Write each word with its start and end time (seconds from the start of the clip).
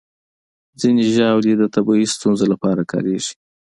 ځینې 0.79 1.03
ژاولې 1.15 1.53
د 1.57 1.63
طبي 1.73 2.03
ستونزو 2.13 2.45
لپاره 2.53 2.81
کارېږي. 2.91 3.33